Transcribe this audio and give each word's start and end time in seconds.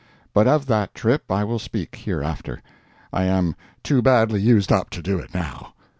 But 0.33 0.47
of 0.47 0.65
that 0.65 0.95
trip 0.95 1.31
I 1.31 1.43
will 1.43 1.59
speak 1.59 1.95
hereafter. 1.95 2.63
I 3.13 3.25
am 3.25 3.55
too 3.83 4.01
badly 4.01 4.41
used 4.41 4.71
up 4.71 4.89
to 4.89 5.01
do 5.03 5.19
it 5.19 5.31
now. 5.31 5.75